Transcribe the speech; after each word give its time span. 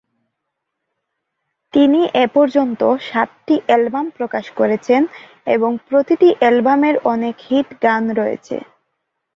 তিনি 1.73 2.01
এ 2.15 2.25
পর্যন্ত 2.35 2.81
সাতটি 3.07 3.55
অ্যালবাম 3.65 4.05
প্রকাশ 4.17 4.45
করেছেন 4.59 5.01
এবং 5.47 5.71
প্রতিটি 5.87 6.29
অ্যালবামের 6.39 6.95
অনেক 7.13 7.35
হিট 7.47 7.69
গান 7.83 8.03
রয়েছে। 8.19 8.55